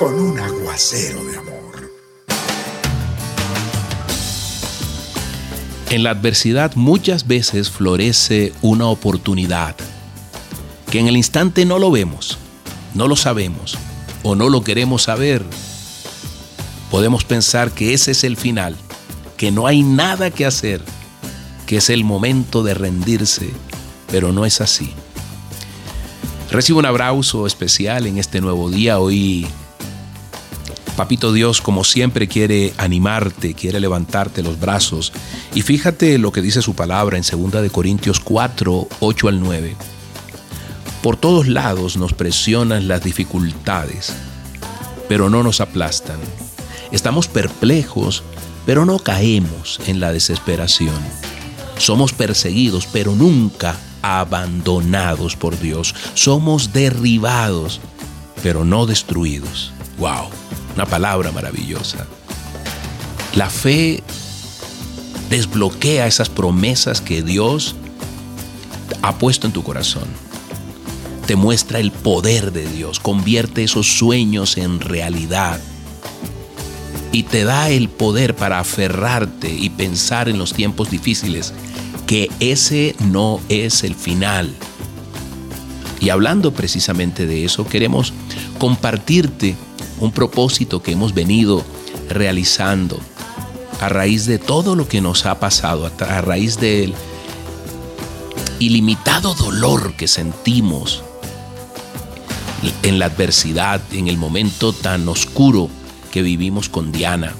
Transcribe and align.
con 0.00 0.18
un 0.18 0.40
aguacero 0.40 1.22
de 1.26 1.36
amor. 1.36 1.92
En 5.90 6.02
la 6.02 6.12
adversidad 6.12 6.74
muchas 6.74 7.26
veces 7.26 7.68
florece 7.68 8.54
una 8.62 8.86
oportunidad 8.86 9.76
que 10.90 11.00
en 11.00 11.06
el 11.06 11.18
instante 11.18 11.66
no 11.66 11.78
lo 11.78 11.90
vemos, 11.90 12.38
no 12.94 13.08
lo 13.08 13.14
sabemos 13.14 13.76
o 14.22 14.34
no 14.34 14.48
lo 14.48 14.64
queremos 14.64 15.02
saber. 15.02 15.44
Podemos 16.90 17.24
pensar 17.24 17.70
que 17.70 17.92
ese 17.92 18.12
es 18.12 18.24
el 18.24 18.38
final, 18.38 18.76
que 19.36 19.50
no 19.50 19.66
hay 19.66 19.82
nada 19.82 20.30
que 20.30 20.46
hacer, 20.46 20.80
que 21.66 21.76
es 21.76 21.90
el 21.90 22.04
momento 22.04 22.62
de 22.62 22.72
rendirse, 22.72 23.50
pero 24.10 24.32
no 24.32 24.46
es 24.46 24.62
así. 24.62 24.94
Recibo 26.50 26.78
un 26.78 26.86
abrazo 26.86 27.46
especial 27.46 28.06
en 28.06 28.16
este 28.16 28.40
nuevo 28.40 28.70
día. 28.70 28.98
Hoy 28.98 29.46
Papito 31.00 31.32
Dios, 31.32 31.62
como 31.62 31.82
siempre, 31.82 32.28
quiere 32.28 32.74
animarte, 32.76 33.54
quiere 33.54 33.80
levantarte 33.80 34.42
los 34.42 34.60
brazos. 34.60 35.14
Y 35.54 35.62
fíjate 35.62 36.18
lo 36.18 36.30
que 36.30 36.42
dice 36.42 36.60
su 36.60 36.74
palabra 36.74 37.16
en 37.16 37.22
2 37.22 37.62
de 37.62 37.70
Corintios 37.70 38.20
4, 38.20 38.86
8 39.00 39.28
al 39.28 39.40
9. 39.40 39.76
Por 41.02 41.16
todos 41.16 41.48
lados 41.48 41.96
nos 41.96 42.12
presionan 42.12 42.86
las 42.86 43.02
dificultades, 43.02 44.12
pero 45.08 45.30
no 45.30 45.42
nos 45.42 45.62
aplastan. 45.62 46.18
Estamos 46.92 47.28
perplejos, 47.28 48.22
pero 48.66 48.84
no 48.84 48.98
caemos 48.98 49.80
en 49.86 50.00
la 50.00 50.12
desesperación. 50.12 51.00
Somos 51.78 52.12
perseguidos, 52.12 52.86
pero 52.86 53.14
nunca 53.14 53.74
abandonados 54.02 55.34
por 55.34 55.58
Dios. 55.58 55.94
Somos 56.12 56.74
derribados, 56.74 57.80
pero 58.42 58.66
no 58.66 58.84
destruidos. 58.84 59.72
¡Wow! 59.96 60.28
Una 60.74 60.86
palabra 60.86 61.32
maravillosa. 61.32 62.06
La 63.34 63.50
fe 63.50 64.02
desbloquea 65.28 66.06
esas 66.06 66.28
promesas 66.28 67.00
que 67.00 67.22
Dios 67.22 67.76
ha 69.02 69.16
puesto 69.18 69.46
en 69.46 69.52
tu 69.52 69.62
corazón. 69.62 70.08
Te 71.26 71.36
muestra 71.36 71.78
el 71.78 71.92
poder 71.92 72.52
de 72.52 72.66
Dios, 72.66 72.98
convierte 72.98 73.62
esos 73.62 73.86
sueños 73.86 74.56
en 74.56 74.80
realidad 74.80 75.60
y 77.12 77.24
te 77.24 77.44
da 77.44 77.70
el 77.70 77.88
poder 77.88 78.34
para 78.36 78.58
aferrarte 78.58 79.50
y 79.52 79.70
pensar 79.70 80.28
en 80.28 80.38
los 80.38 80.52
tiempos 80.52 80.90
difíciles 80.90 81.52
que 82.06 82.30
ese 82.40 82.94
no 83.00 83.40
es 83.48 83.84
el 83.84 83.94
final. 83.94 84.52
Y 86.00 86.08
hablando 86.08 86.52
precisamente 86.52 87.26
de 87.26 87.44
eso, 87.44 87.66
queremos 87.66 88.12
compartirte 88.58 89.54
un 90.00 90.12
propósito 90.12 90.82
que 90.82 90.92
hemos 90.92 91.14
venido 91.14 91.62
realizando 92.08 92.98
a 93.80 93.88
raíz 93.88 94.26
de 94.26 94.38
todo 94.38 94.74
lo 94.74 94.88
que 94.88 95.00
nos 95.00 95.26
ha 95.26 95.38
pasado, 95.38 95.90
a 96.00 96.20
raíz 96.20 96.58
del 96.58 96.94
ilimitado 98.58 99.34
dolor 99.34 99.94
que 99.94 100.08
sentimos 100.08 101.02
en 102.82 102.98
la 102.98 103.06
adversidad, 103.06 103.80
en 103.92 104.08
el 104.08 104.18
momento 104.18 104.72
tan 104.72 105.08
oscuro 105.08 105.70
que 106.10 106.22
vivimos 106.22 106.68
con 106.68 106.92
Diana 106.92 107.34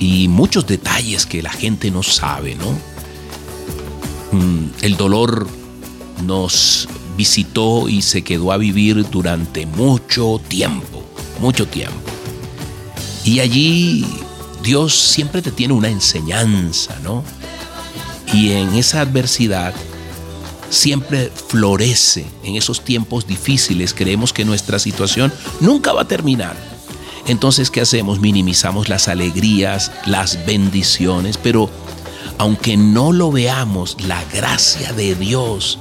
y 0.00 0.26
muchos 0.28 0.66
detalles 0.66 1.26
que 1.26 1.42
la 1.42 1.52
gente 1.52 1.90
no 1.90 2.02
sabe, 2.02 2.56
¿no? 2.56 2.72
Mm, 4.32 4.70
el 4.82 4.96
dolor 4.96 5.46
nos 6.24 6.88
visitó 7.16 7.88
y 7.88 8.02
se 8.02 8.22
quedó 8.22 8.50
a 8.50 8.56
vivir 8.56 9.08
durante 9.08 9.66
mucho 9.66 10.40
tiempo 10.48 11.03
mucho 11.40 11.66
tiempo. 11.66 11.98
Y 13.24 13.40
allí 13.40 14.06
Dios 14.62 14.94
siempre 14.94 15.42
te 15.42 15.50
tiene 15.50 15.74
una 15.74 15.88
enseñanza, 15.88 16.96
¿no? 17.02 17.24
Y 18.32 18.52
en 18.52 18.74
esa 18.74 19.00
adversidad 19.00 19.74
siempre 20.70 21.30
florece. 21.48 22.26
En 22.42 22.56
esos 22.56 22.82
tiempos 22.82 23.26
difíciles 23.26 23.94
creemos 23.94 24.32
que 24.32 24.44
nuestra 24.44 24.78
situación 24.78 25.32
nunca 25.60 25.92
va 25.92 26.02
a 26.02 26.08
terminar. 26.08 26.56
Entonces, 27.26 27.70
¿qué 27.70 27.80
hacemos? 27.80 28.20
Minimizamos 28.20 28.88
las 28.88 29.08
alegrías, 29.08 29.92
las 30.04 30.44
bendiciones, 30.44 31.38
pero 31.38 31.70
aunque 32.38 32.76
no 32.76 33.12
lo 33.12 33.30
veamos, 33.30 33.96
la 34.06 34.22
gracia 34.32 34.92
de 34.92 35.14
Dios 35.14 35.78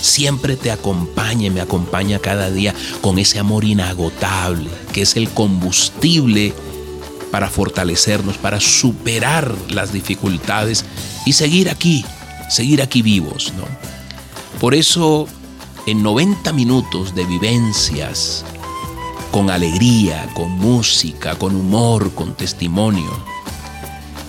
siempre 0.00 0.56
te 0.56 0.70
acompaña 0.70 1.46
y 1.46 1.50
me 1.50 1.60
acompaña 1.60 2.18
cada 2.18 2.50
día 2.50 2.74
con 3.00 3.18
ese 3.18 3.38
amor 3.38 3.64
inagotable, 3.64 4.70
que 4.92 5.02
es 5.02 5.16
el 5.16 5.28
combustible 5.30 6.54
para 7.30 7.48
fortalecernos, 7.48 8.38
para 8.38 8.60
superar 8.60 9.54
las 9.70 9.92
dificultades 9.92 10.84
y 11.24 11.32
seguir 11.32 11.68
aquí, 11.68 12.04
seguir 12.48 12.82
aquí 12.82 13.02
vivos, 13.02 13.52
¿no? 13.56 13.64
Por 14.60 14.74
eso, 14.74 15.26
en 15.86 16.02
90 16.02 16.52
minutos 16.52 17.14
de 17.14 17.24
vivencias, 17.24 18.44
con 19.30 19.50
alegría, 19.50 20.28
con 20.34 20.50
música, 20.52 21.34
con 21.34 21.54
humor, 21.54 22.14
con 22.14 22.34
testimonio, 22.34 23.10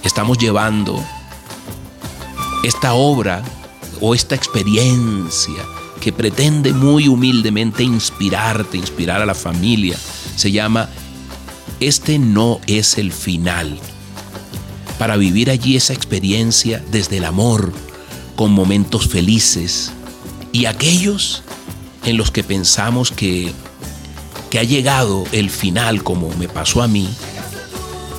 estamos 0.04 0.38
llevando 0.38 1.02
esta 2.64 2.94
obra 2.94 3.44
o 4.02 4.14
esta 4.14 4.36
experiencia 4.36 5.66
que 6.00 6.14
pretende 6.14 6.74
muy 6.74 7.08
humildemente 7.08 7.84
inspirarte, 7.84 8.78
inspirar 8.78 9.22
a 9.22 9.26
la 9.26 9.36
familia, 9.36 9.98
se 10.36 10.52
llama 10.52 10.90
Este 11.80 12.20
no 12.20 12.60
es 12.68 12.98
el 12.98 13.12
final. 13.12 13.80
Para 15.00 15.18
vivir 15.18 15.50
allí 15.50 15.76
esa 15.76 15.94
experiencia 15.94 16.84
desde 16.92 17.18
el 17.18 17.26
amor, 17.26 17.74
con 18.36 18.52
momentos 18.52 19.08
felices 19.08 19.92
y 20.52 20.66
aquellos 20.66 21.44
en 22.06 22.18
los 22.18 22.32
que 22.32 22.44
pensamos 22.44 23.12
que, 23.12 23.52
que 24.50 24.60
ha 24.60 24.64
llegado 24.64 25.26
el 25.32 25.50
final 25.50 26.04
como 26.04 26.30
me 26.36 26.48
pasó 26.48 26.84
a 26.84 26.88
mí, 26.88 27.10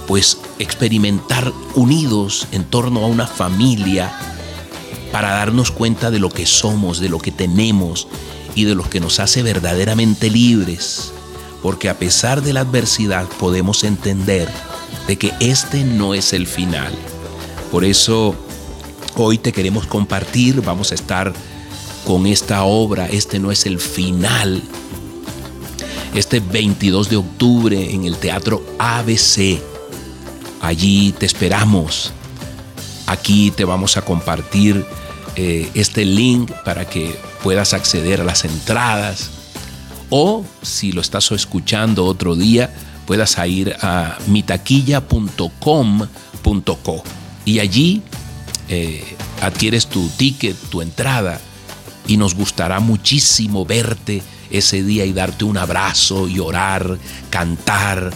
pues 0.08 0.38
experimentar 0.58 1.52
unidos 1.74 2.48
en 2.50 2.64
torno 2.64 3.04
a 3.04 3.06
una 3.06 3.26
familia 3.26 4.12
para 5.18 5.32
darnos 5.32 5.72
cuenta 5.72 6.12
de 6.12 6.20
lo 6.20 6.30
que 6.30 6.46
somos, 6.46 7.00
de 7.00 7.08
lo 7.08 7.18
que 7.18 7.32
tenemos 7.32 8.06
y 8.54 8.62
de 8.62 8.76
lo 8.76 8.88
que 8.88 9.00
nos 9.00 9.18
hace 9.18 9.42
verdaderamente 9.42 10.30
libres. 10.30 11.10
Porque 11.60 11.88
a 11.88 11.98
pesar 11.98 12.40
de 12.40 12.52
la 12.52 12.60
adversidad 12.60 13.26
podemos 13.40 13.82
entender 13.82 14.48
de 15.08 15.16
que 15.18 15.34
este 15.40 15.82
no 15.82 16.14
es 16.14 16.32
el 16.32 16.46
final. 16.46 16.92
Por 17.72 17.84
eso 17.84 18.36
hoy 19.16 19.38
te 19.38 19.50
queremos 19.50 19.88
compartir, 19.88 20.62
vamos 20.62 20.92
a 20.92 20.94
estar 20.94 21.32
con 22.06 22.24
esta 22.24 22.62
obra, 22.62 23.08
este 23.08 23.40
no 23.40 23.50
es 23.50 23.66
el 23.66 23.80
final. 23.80 24.62
Este 26.14 26.38
22 26.38 27.10
de 27.10 27.16
octubre 27.16 27.92
en 27.92 28.04
el 28.04 28.18
Teatro 28.18 28.62
ABC. 28.78 29.60
Allí 30.60 31.10
te 31.10 31.26
esperamos. 31.26 32.12
Aquí 33.08 33.50
te 33.50 33.64
vamos 33.64 33.96
a 33.96 34.02
compartir 34.02 34.86
eh, 35.40 35.70
este 35.74 36.04
link 36.04 36.50
para 36.64 36.84
que 36.84 37.16
puedas 37.44 37.72
acceder 37.72 38.22
a 38.22 38.24
las 38.24 38.44
entradas 38.44 39.30
o 40.10 40.44
si 40.62 40.90
lo 40.90 41.00
estás 41.00 41.30
escuchando 41.30 42.06
otro 42.06 42.34
día 42.34 42.74
puedas 43.06 43.38
ir 43.46 43.76
a 43.80 44.18
mitaquilla.com.co 44.26 47.04
y 47.44 47.60
allí 47.60 48.02
eh, 48.68 49.04
adquieres 49.40 49.86
tu 49.86 50.08
ticket, 50.08 50.56
tu 50.70 50.82
entrada 50.82 51.40
y 52.08 52.16
nos 52.16 52.34
gustará 52.34 52.80
muchísimo 52.80 53.64
verte 53.64 54.24
ese 54.50 54.82
día 54.82 55.04
y 55.04 55.12
darte 55.12 55.44
un 55.44 55.56
abrazo 55.56 56.26
y 56.26 56.40
orar, 56.40 56.98
cantar 57.30 58.10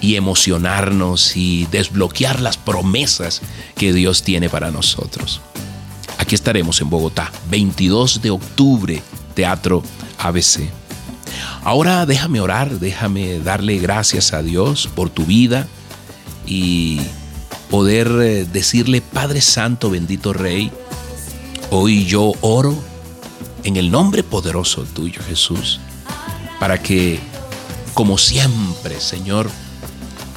y 0.00 0.16
emocionarnos 0.16 1.36
y 1.36 1.68
desbloquear 1.70 2.40
las 2.40 2.56
promesas 2.56 3.42
que 3.76 3.92
Dios 3.92 4.24
tiene 4.24 4.48
para 4.48 4.72
nosotros. 4.72 5.40
Aquí 6.24 6.34
estaremos 6.34 6.80
en 6.80 6.88
Bogotá, 6.88 7.30
22 7.50 8.22
de 8.22 8.30
octubre, 8.30 9.02
Teatro 9.34 9.82
ABC. 10.16 10.70
Ahora 11.62 12.06
déjame 12.06 12.40
orar, 12.40 12.78
déjame 12.80 13.40
darle 13.40 13.76
gracias 13.76 14.32
a 14.32 14.42
Dios 14.42 14.88
por 14.94 15.10
tu 15.10 15.26
vida 15.26 15.68
y 16.46 17.02
poder 17.68 18.08
eh, 18.22 18.46
decirle, 18.50 19.02
Padre 19.02 19.42
Santo, 19.42 19.90
bendito 19.90 20.32
Rey, 20.32 20.72
hoy 21.70 22.06
yo 22.06 22.32
oro 22.40 22.74
en 23.62 23.76
el 23.76 23.90
nombre 23.90 24.22
poderoso 24.22 24.84
tuyo, 24.94 25.20
Jesús, 25.28 25.78
para 26.58 26.80
que, 26.80 27.20
como 27.92 28.16
siempre, 28.16 28.98
Señor, 28.98 29.50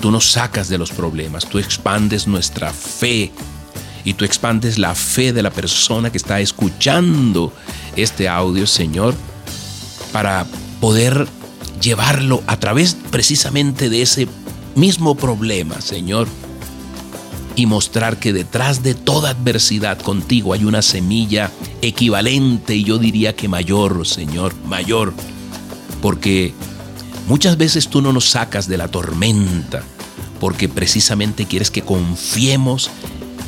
tú 0.01 0.11
nos 0.11 0.33
sacas 0.33 0.67
de 0.67 0.79
los 0.79 0.91
problemas, 0.91 1.47
tú 1.47 1.59
expandes 1.59 2.27
nuestra 2.27 2.73
fe 2.73 3.31
y 4.07 4.13
tú 4.13 4.23
expandes 4.23 4.77
la 4.77 4.95
fe 4.95 5.33
de 5.33 5.43
la 5.43 5.49
persona 5.49 6.09
que 6.09 6.17
está 6.17 6.39
escuchando 6.39 7.51
este 7.97 8.29
audio, 8.29 8.65
Señor, 8.65 9.13
para 10.13 10.47
poder 10.79 11.27
llevarlo 11.81 12.41
a 12.47 12.57
través 12.57 12.95
precisamente 13.11 13.89
de 13.89 14.01
ese 14.01 14.29
mismo 14.75 15.15
problema, 15.15 15.81
Señor, 15.81 16.29
y 17.57 17.65
mostrar 17.65 18.15
que 18.15 18.31
detrás 18.31 18.81
de 18.81 18.93
toda 18.95 19.31
adversidad 19.31 19.99
contigo 19.99 20.53
hay 20.53 20.63
una 20.63 20.81
semilla 20.81 21.51
equivalente 21.81 22.77
y 22.77 22.85
yo 22.85 22.99
diría 22.99 23.35
que 23.35 23.49
mayor, 23.49 24.07
Señor, 24.07 24.55
mayor, 24.63 25.13
porque 26.01 26.53
muchas 27.27 27.57
veces 27.57 27.89
tú 27.89 28.01
no 28.01 28.13
nos 28.13 28.29
sacas 28.29 28.69
de 28.69 28.77
la 28.77 28.87
tormenta, 28.87 29.83
porque 30.39 30.69
precisamente 30.69 31.45
quieres 31.45 31.69
que 31.71 31.81
confiemos 31.81 32.89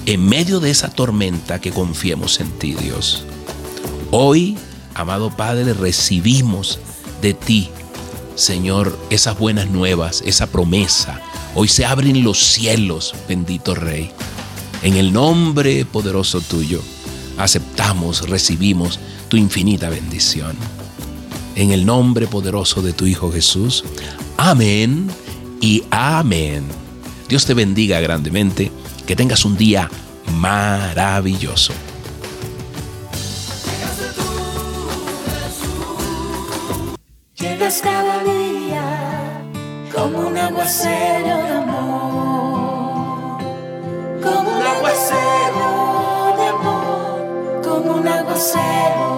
en 0.09 0.27
medio 0.27 0.59
de 0.59 0.71
esa 0.71 0.89
tormenta, 0.89 1.61
que 1.61 1.69
confiemos 1.69 2.39
en 2.39 2.49
ti, 2.57 2.73
Dios. 2.73 3.23
Hoy, 4.09 4.57
amado 4.95 5.29
Padre, 5.29 5.75
recibimos 5.75 6.79
de 7.21 7.35
ti, 7.35 7.69
Señor, 8.33 8.97
esas 9.11 9.37
buenas 9.37 9.69
nuevas, 9.69 10.23
esa 10.25 10.47
promesa. 10.47 11.21
Hoy 11.53 11.67
se 11.67 11.85
abren 11.85 12.23
los 12.23 12.39
cielos, 12.39 13.13
bendito 13.27 13.75
Rey. 13.75 14.09
En 14.81 14.95
el 14.95 15.13
nombre 15.13 15.85
poderoso 15.85 16.41
tuyo, 16.41 16.81
aceptamos, 17.37 18.27
recibimos 18.27 18.99
tu 19.27 19.37
infinita 19.37 19.91
bendición. 19.91 20.55
En 21.53 21.69
el 21.69 21.85
nombre 21.85 22.25
poderoso 22.25 22.81
de 22.81 22.93
tu 22.93 23.05
Hijo 23.05 23.31
Jesús. 23.31 23.83
Amén 24.37 25.07
y 25.61 25.83
amén. 25.91 26.63
Dios 27.27 27.45
te 27.45 27.53
bendiga 27.53 27.99
grandemente. 27.99 28.71
Que 29.09 29.15
tengas 29.15 29.43
un 29.43 29.57
día 29.57 29.89
maravilloso. 30.35 31.73
Llegas 37.33 37.81
cada 37.81 38.23
día 38.23 39.41
como 39.91 40.27
un 40.27 40.37
aguacero 40.37 41.37
de 41.37 41.53
amor, 41.53 43.39
como 44.21 44.57
un 44.57 44.63
aguacero 44.73 46.35
de 46.37 46.47
amor, 46.47 47.61
como 47.63 47.93
un 47.95 48.07
aguacero. 48.07 49.08